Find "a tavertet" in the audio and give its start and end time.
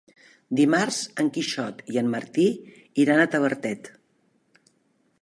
3.27-3.93